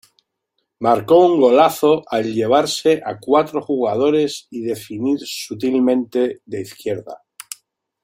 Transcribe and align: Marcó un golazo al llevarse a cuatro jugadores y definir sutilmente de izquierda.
Marcó 0.79 1.19
un 1.23 1.39
golazo 1.39 2.01
al 2.07 2.33
llevarse 2.33 3.03
a 3.05 3.19
cuatro 3.19 3.61
jugadores 3.61 4.47
y 4.49 4.63
definir 4.63 5.19
sutilmente 5.23 6.41
de 6.43 6.61
izquierda. 6.61 7.21